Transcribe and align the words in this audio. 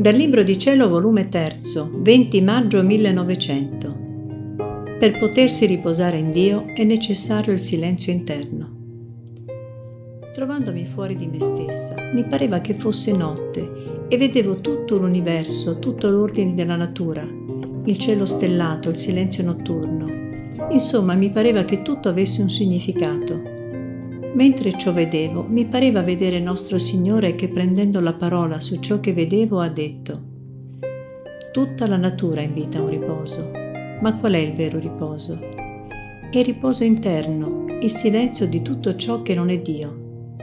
Dal 0.00 0.14
Libro 0.14 0.42
di 0.42 0.56
Cielo, 0.56 0.88
volume 0.88 1.28
3, 1.28 1.58
20 1.92 2.40
maggio 2.40 2.82
1900. 2.82 3.96
Per 4.98 5.18
potersi 5.18 5.66
riposare 5.66 6.16
in 6.16 6.30
Dio 6.30 6.64
è 6.74 6.84
necessario 6.84 7.52
il 7.52 7.60
silenzio 7.60 8.10
interno. 8.10 8.78
Trovandomi 10.32 10.86
fuori 10.86 11.16
di 11.16 11.26
me 11.26 11.38
stessa, 11.38 11.96
mi 12.14 12.24
pareva 12.24 12.62
che 12.62 12.76
fosse 12.78 13.14
notte 13.14 14.06
e 14.08 14.16
vedevo 14.16 14.62
tutto 14.62 14.96
l'universo, 14.96 15.78
tutto 15.78 16.08
l'ordine 16.08 16.54
della 16.54 16.76
natura, 16.76 17.28
il 17.84 17.98
cielo 17.98 18.24
stellato, 18.24 18.88
il 18.88 18.96
silenzio 18.96 19.44
notturno. 19.44 20.06
Insomma, 20.70 21.12
mi 21.12 21.28
pareva 21.28 21.64
che 21.64 21.82
tutto 21.82 22.08
avesse 22.08 22.40
un 22.40 22.48
significato 22.48 23.59
Mentre 24.32 24.78
ciò 24.78 24.92
vedevo, 24.92 25.44
mi 25.48 25.66
pareva 25.66 26.02
vedere 26.02 26.38
nostro 26.38 26.78
Signore 26.78 27.34
che 27.34 27.48
prendendo 27.48 28.00
la 28.00 28.14
parola 28.14 28.60
su 28.60 28.78
ciò 28.78 29.00
che 29.00 29.12
vedevo 29.12 29.60
ha 29.60 29.68
detto, 29.68 30.28
Tutta 31.52 31.88
la 31.88 31.96
natura 31.96 32.42
invita 32.42 32.78
a 32.78 32.82
un 32.82 32.90
riposo, 32.90 33.50
ma 34.00 34.16
qual 34.18 34.34
è 34.34 34.38
il 34.38 34.52
vero 34.52 34.78
riposo? 34.78 35.36
È 35.36 36.38
il 36.38 36.44
riposo 36.44 36.84
interno, 36.84 37.64
il 37.80 37.90
silenzio 37.90 38.46
di 38.46 38.62
tutto 38.62 38.94
ciò 38.94 39.22
che 39.22 39.34
non 39.34 39.50
è 39.50 39.58
Dio. 39.58 40.36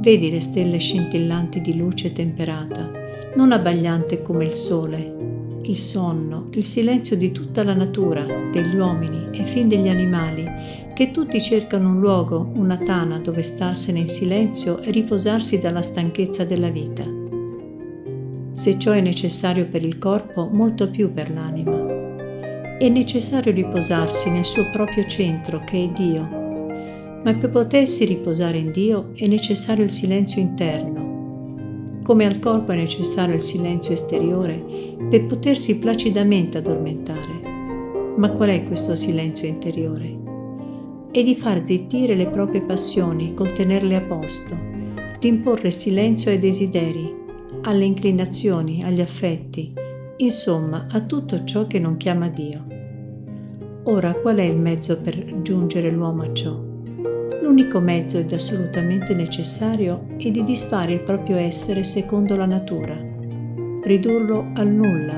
Vedi 0.00 0.30
le 0.30 0.40
stelle 0.40 0.78
scintillanti 0.78 1.60
di 1.60 1.76
luce 1.76 2.14
temperata, 2.14 2.90
non 3.34 3.52
abbagliante 3.52 4.22
come 4.22 4.44
il 4.44 4.52
sole, 4.52 5.27
il 5.68 5.76
sonno, 5.76 6.48
il 6.52 6.64
silenzio 6.64 7.16
di 7.16 7.30
tutta 7.30 7.62
la 7.62 7.74
natura, 7.74 8.24
degli 8.50 8.76
uomini 8.76 9.28
e 9.32 9.44
fin 9.44 9.68
degli 9.68 9.88
animali, 9.88 10.46
che 10.94 11.10
tutti 11.10 11.40
cercano 11.40 11.90
un 11.90 12.00
luogo, 12.00 12.50
una 12.54 12.78
tana 12.78 13.18
dove 13.18 13.42
starsene 13.42 14.00
in 14.00 14.08
silenzio 14.08 14.80
e 14.80 14.90
riposarsi 14.90 15.60
dalla 15.60 15.82
stanchezza 15.82 16.44
della 16.44 16.70
vita. 16.70 17.04
Se 18.52 18.78
ciò 18.78 18.92
è 18.92 19.00
necessario 19.00 19.66
per 19.66 19.84
il 19.84 19.98
corpo, 19.98 20.48
molto 20.50 20.90
più 20.90 21.12
per 21.12 21.30
l'anima. 21.30 22.76
È 22.78 22.88
necessario 22.88 23.52
riposarsi 23.52 24.30
nel 24.30 24.46
suo 24.46 24.68
proprio 24.72 25.04
centro, 25.04 25.60
che 25.60 25.84
è 25.84 25.88
Dio. 25.90 26.26
Ma 27.22 27.34
per 27.34 27.50
potersi 27.50 28.06
riposare 28.06 28.56
in 28.56 28.70
Dio 28.72 29.10
è 29.14 29.26
necessario 29.26 29.84
il 29.84 29.90
silenzio 29.90 30.40
interno, 30.40 31.07
come 32.08 32.24
al 32.24 32.38
corpo 32.38 32.72
è 32.72 32.74
necessario 32.74 33.34
il 33.34 33.40
silenzio 33.42 33.92
esteriore 33.92 34.64
per 35.10 35.26
potersi 35.26 35.78
placidamente 35.78 36.56
addormentare. 36.56 38.14
Ma 38.16 38.30
qual 38.30 38.48
è 38.48 38.64
questo 38.64 38.94
silenzio 38.94 39.46
interiore? 39.46 40.16
È 41.10 41.22
di 41.22 41.34
far 41.34 41.62
zittire 41.62 42.14
le 42.14 42.28
proprie 42.28 42.62
passioni 42.62 43.34
col 43.34 43.52
tenerle 43.52 43.94
a 43.94 44.00
posto, 44.00 44.56
di 45.18 45.28
imporre 45.28 45.70
silenzio 45.70 46.30
ai 46.30 46.38
desideri, 46.38 47.14
alle 47.64 47.84
inclinazioni, 47.84 48.82
agli 48.82 49.02
affetti, 49.02 49.74
insomma 50.16 50.86
a 50.90 51.02
tutto 51.02 51.44
ciò 51.44 51.66
che 51.66 51.78
non 51.78 51.98
chiama 51.98 52.30
Dio. 52.30 52.64
Ora 53.82 54.14
qual 54.14 54.36
è 54.36 54.44
il 54.44 54.56
mezzo 54.56 54.98
per 55.02 55.42
giungere 55.42 55.90
l'uomo 55.90 56.22
a 56.22 56.32
ciò? 56.32 56.67
L'unico 57.48 57.80
mezzo 57.80 58.18
ed 58.18 58.30
assolutamente 58.30 59.14
necessario 59.14 60.04
è 60.18 60.30
di 60.30 60.44
disfare 60.44 60.92
il 60.92 61.00
proprio 61.00 61.38
essere 61.38 61.82
secondo 61.82 62.36
la 62.36 62.44
natura, 62.44 62.94
ridurlo 63.84 64.50
al 64.52 64.68
nulla, 64.68 65.14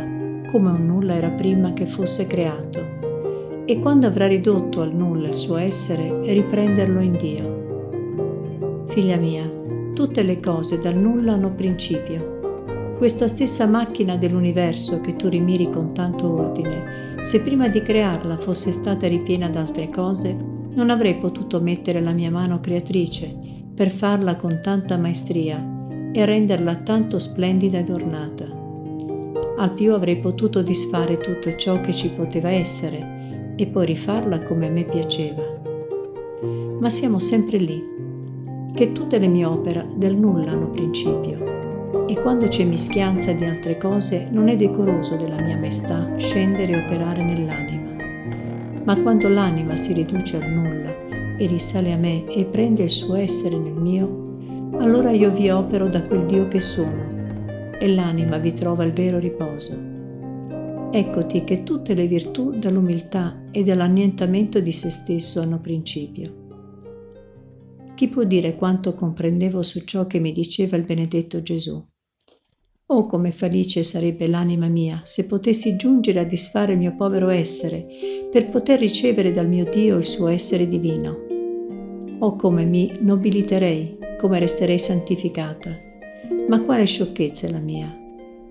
come 0.53 0.71
un 0.71 0.87
nulla 0.87 1.17
era 1.17 1.31
prima 1.31 1.73
che 1.73 1.87
fosse 1.87 2.29
creato, 2.29 3.65
e 3.65 3.81
quando 3.81 4.07
avrà 4.07 4.29
ridotto 4.29 4.81
al 4.81 4.95
nulla 4.95 5.27
il 5.27 5.35
suo 5.35 5.57
essere, 5.57 6.21
riprenderlo 6.33 7.01
in 7.01 7.17
Dio. 7.17 8.85
Figlia 8.87 9.17
mia, 9.17 9.51
tutte 9.93 10.23
le 10.23 10.39
cose 10.39 10.79
dal 10.79 10.97
nulla 10.97 11.33
hanno 11.33 11.53
principio. 11.53 12.95
Questa 12.97 13.27
stessa 13.27 13.67
macchina 13.67 14.17
dell'universo 14.17 15.01
che 15.01 15.17
tu 15.17 15.27
rimiri 15.27 15.69
con 15.69 15.93
tanto 15.93 16.33
ordine, 16.33 17.19
se 17.23 17.43
prima 17.43 17.67
di 17.67 17.83
crearla 17.83 18.39
fosse 18.39 18.71
stata 18.71 19.09
ripiena 19.09 19.49
d'altre 19.49 19.91
cose, 19.91 20.59
non 20.75 20.91
avrei 20.91 21.17
potuto 21.17 21.61
mettere 21.61 22.01
la 22.01 22.13
mia 22.13 22.31
mano 22.31 22.61
creatrice 22.61 23.35
per 23.75 23.91
farla 23.91 24.37
con 24.37 24.61
tanta 24.63 24.97
maestria 24.97 25.63
e 26.13 26.25
renderla 26.25 26.77
tanto 26.77 27.19
splendida 27.19 27.79
ed 27.79 27.91
ornata. 27.91 28.47
Al 29.57 29.73
più 29.75 29.93
avrei 29.93 30.19
potuto 30.19 30.63
disfare 30.63 31.19
tutto 31.19 31.55
ciò 31.57 31.81
che 31.81 31.93
ci 31.93 32.11
poteva 32.11 32.51
essere 32.51 33.55
e 33.57 33.67
poi 33.67 33.87
rifarla 33.87 34.41
come 34.41 34.67
a 34.67 34.71
me 34.71 34.85
piaceva. 34.85 35.43
Ma 36.79 36.89
siamo 36.89 37.19
sempre 37.19 37.59
lì, 37.59 37.83
che 38.75 38.93
tutte 38.93 39.19
le 39.19 39.29
mie 39.29 39.45
opere 39.45 39.87
del 39.97 40.17
nulla 40.17 40.53
hanno 40.53 40.71
principio 40.71 42.07
e 42.07 42.21
quando 42.21 42.49
c'è 42.49 42.65
mischianza 42.65 43.33
di 43.33 43.45
altre 43.45 43.77
cose 43.77 44.29
non 44.33 44.49
è 44.49 44.57
decoroso 44.57 45.17
della 45.17 45.41
mia 45.43 45.57
maestà 45.57 46.09
scendere 46.17 46.73
e 46.73 46.85
operare 46.85 47.23
nell'anima 47.23 47.70
ma 48.85 49.01
quando 49.01 49.29
l'anima 49.29 49.77
si 49.77 49.93
riduce 49.93 50.37
al 50.37 50.51
nulla 50.51 51.37
e 51.37 51.47
risale 51.47 51.93
a 51.93 51.97
me 51.97 52.27
e 52.27 52.45
prende 52.45 52.85
il 52.85 52.91
suo 52.91 53.15
essere 53.15 53.59
nel 53.59 53.73
mio, 53.73 54.29
allora 54.79 55.11
io 55.11 55.31
vi 55.31 55.51
opero 55.51 55.89
da 55.89 56.03
quel 56.03 56.27
Dio 56.27 56.49
che 56.49 56.61
sono 56.61 57.09
e 57.79 57.89
l'anima 57.95 58.39
vi 58.39 58.53
trova 58.53 58.85
il 58.85 58.93
vero 58.93 59.19
riposo. 59.19 59.89
Eccoti 60.93 61.45
che 61.45 61.63
tutte 61.63 61.95
le 61.95 62.07
virtù 62.07 62.51
dall'umiltà 62.51 63.45
e 63.51 63.63
dall'annientamento 63.63 64.61
di 64.61 64.73
se 64.73 64.91
stesso 64.91 65.41
hanno 65.41 65.61
principio. 65.61 66.49
Chi 67.95 68.09
può 68.09 68.25
dire 68.25 68.57
quanto 68.57 68.95
comprendevo 68.95 69.63
su 69.63 69.85
ciò 69.85 70.07
che 70.07 70.19
mi 70.19 70.33
diceva 70.33 70.77
il 70.77 70.85
benedetto 70.85 71.43
Gesù? 71.43 71.90
Oh, 72.93 73.07
come 73.07 73.31
felice 73.31 73.85
sarebbe 73.85 74.27
l'anima 74.27 74.67
mia 74.67 75.01
se 75.05 75.27
potessi 75.27 75.77
giungere 75.77 76.19
a 76.19 76.25
disfare 76.25 76.73
il 76.73 76.79
mio 76.79 76.93
povero 76.97 77.29
essere 77.29 77.87
per 78.33 78.51
poter 78.51 78.81
ricevere 78.81 79.31
dal 79.31 79.47
mio 79.47 79.65
Dio 79.65 79.97
il 79.97 80.03
suo 80.03 80.27
essere 80.27 80.67
divino. 80.67 81.19
Oh, 82.19 82.35
come 82.35 82.65
mi 82.65 82.91
nobiliterei, 82.99 83.97
come 84.19 84.41
resterei 84.41 84.81
santificata. 84.81 85.71
Ma 86.49 86.61
quale 86.63 86.85
sciocchezza 86.85 87.47
è 87.47 87.53
la 87.53 87.61
mia? 87.61 87.97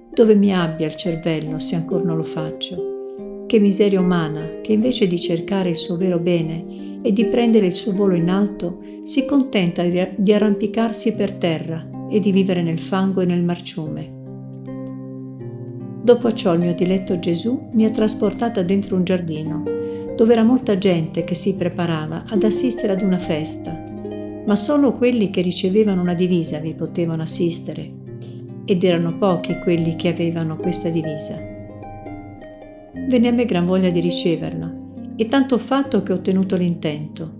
Dove 0.10 0.36
mi 0.36 0.54
abbia 0.56 0.88
il 0.88 0.96
cervello 0.96 1.60
se 1.60 1.76
ancora 1.76 2.06
non 2.06 2.16
lo 2.16 2.24
faccio? 2.24 3.44
Che 3.46 3.60
miseria 3.60 4.00
umana 4.00 4.62
che 4.62 4.72
invece 4.72 5.06
di 5.08 5.20
cercare 5.20 5.68
il 5.68 5.76
suo 5.76 5.98
vero 5.98 6.18
bene 6.18 7.02
e 7.02 7.12
di 7.12 7.26
prendere 7.26 7.66
il 7.66 7.76
suo 7.76 7.92
volo 7.92 8.16
in 8.16 8.30
alto, 8.30 8.80
si 9.04 9.26
contenta 9.26 9.84
di 9.84 10.32
arrampicarsi 10.32 11.14
per 11.14 11.34
terra 11.34 12.08
e 12.10 12.22
di 12.22 12.32
vivere 12.32 12.62
nel 12.62 12.80
fango 12.80 13.20
e 13.20 13.26
nel 13.26 13.44
marciume. 13.44 14.19
Dopo 16.10 16.32
ciò 16.32 16.54
il 16.54 16.60
mio 16.60 16.74
diletto 16.74 17.20
Gesù 17.20 17.70
mi 17.74 17.86
ha 17.86 17.92
trasportata 17.92 18.64
dentro 18.64 18.96
un 18.96 19.04
giardino, 19.04 19.64
dove 20.16 20.34
era 20.34 20.42
molta 20.42 20.76
gente 20.76 21.24
che 21.24 21.36
si 21.36 21.56
preparava 21.56 22.24
ad 22.28 22.42
assistere 22.42 22.94
ad 22.94 23.04
una 23.04 23.20
festa, 23.20 23.80
ma 24.44 24.56
solo 24.56 24.94
quelli 24.94 25.30
che 25.30 25.42
ricevevano 25.42 26.02
una 26.02 26.16
divisa 26.16 26.58
vi 26.58 26.74
potevano 26.74 27.22
assistere, 27.22 27.92
ed 28.66 28.84
erano 28.84 29.20
pochi 29.20 29.60
quelli 29.60 29.96
che 29.96 30.08
avevano 30.08 30.56
questa 30.56 30.90
divisa. 30.90 31.38
Venne 33.08 33.28
a 33.28 33.32
me 33.32 33.46
gran 33.46 33.68
voglia 33.68 33.92
di 33.92 34.00
riceverla, 34.00 34.78
e 35.16 35.28
tanto 35.28 35.54
ho 35.54 35.60
fatto 35.60 36.02
che 36.02 36.12
ho 36.12 36.16
ottenuto 36.16 36.56
l'intento. 36.56 37.34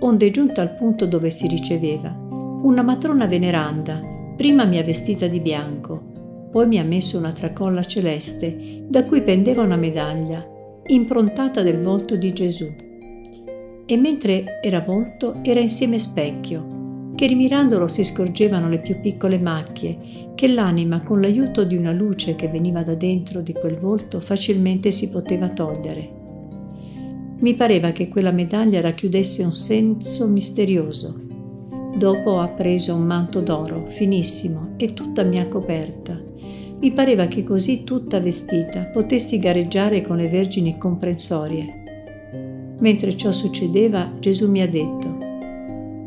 Onde 0.00 0.30
giunta 0.30 0.60
al 0.60 0.74
punto 0.74 1.06
dove 1.06 1.30
si 1.30 1.48
riceveva, 1.48 2.14
una 2.62 2.82
matrona 2.82 3.24
veneranda 3.24 4.02
prima 4.36 4.66
mi 4.66 4.76
ha 4.76 4.84
vestita 4.84 5.26
di 5.28 5.40
bianco, 5.40 6.10
poi 6.52 6.66
mi 6.66 6.78
ha 6.78 6.84
messo 6.84 7.16
una 7.16 7.32
tracolla 7.32 7.82
celeste 7.82 8.84
da 8.86 9.06
cui 9.06 9.22
pendeva 9.22 9.62
una 9.62 9.76
medaglia, 9.76 10.46
improntata 10.86 11.62
del 11.62 11.80
volto 11.80 12.14
di 12.14 12.32
Gesù. 12.34 12.70
E 13.86 13.96
mentre 13.96 14.60
era 14.62 14.80
volto 14.80 15.36
era 15.42 15.60
insieme 15.60 15.98
specchio, 15.98 17.10
che 17.14 17.26
rimirandolo 17.26 17.88
si 17.88 18.04
scorgevano 18.04 18.68
le 18.68 18.80
più 18.80 19.00
piccole 19.00 19.38
macchie, 19.38 20.30
che 20.34 20.46
l'anima 20.48 21.02
con 21.02 21.22
l'aiuto 21.22 21.64
di 21.64 21.74
una 21.74 21.92
luce 21.92 22.36
che 22.36 22.48
veniva 22.48 22.82
da 22.82 22.94
dentro 22.94 23.40
di 23.40 23.54
quel 23.54 23.78
volto 23.78 24.20
facilmente 24.20 24.90
si 24.90 25.08
poteva 25.08 25.48
togliere. 25.48 26.20
Mi 27.38 27.54
pareva 27.54 27.92
che 27.92 28.08
quella 28.08 28.30
medaglia 28.30 28.82
racchiudesse 28.82 29.42
un 29.42 29.54
senso 29.54 30.28
misterioso. 30.28 31.18
Dopo 31.96 32.32
ho 32.32 32.40
appreso 32.40 32.94
un 32.94 33.04
manto 33.04 33.40
d'oro, 33.40 33.86
finissimo, 33.86 34.74
e 34.76 34.92
tutta 34.92 35.22
mia 35.22 35.48
coperta 35.48 36.30
mi 36.82 36.90
pareva 36.90 37.26
che 37.26 37.44
così 37.44 37.84
tutta 37.84 38.18
vestita 38.18 38.86
potessi 38.86 39.38
gareggiare 39.38 40.02
con 40.02 40.16
le 40.16 40.28
vergini 40.28 40.78
comprensorie. 40.78 42.74
Mentre 42.80 43.16
ciò 43.16 43.30
succedeva, 43.30 44.10
Gesù 44.18 44.50
mi 44.50 44.62
ha 44.62 44.68
detto, 44.68 45.16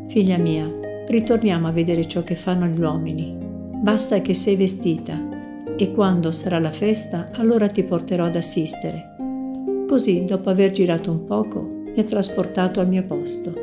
Figlia 0.10 0.38
mia, 0.38 0.70
ritorniamo 1.08 1.70
a 1.70 1.72
vedere 1.72 2.06
ciò 2.06 2.24
che 2.24 2.36
fanno 2.36 2.66
gli 2.66 2.80
uomini. 2.80 3.38
Basta 3.82 4.20
che 4.20 4.34
sei 4.34 4.58
vestita 4.58 5.18
e 5.78 5.94
quando 5.94 6.34
sarà 6.34 6.60
la 6.60 6.72
festa, 6.72 7.30
allora 7.36 7.68
ti 7.68 7.84
porterò 7.84 8.26
ad 8.26 8.36
assistere. 8.36 9.16
Così, 9.88 10.26
dopo 10.26 10.50
aver 10.50 10.72
girato 10.72 11.10
un 11.10 11.24
poco, 11.24 11.62
mi 11.86 12.00
ha 12.00 12.04
trasportato 12.04 12.82
al 12.82 12.90
mio 12.90 13.04
posto. 13.06 13.54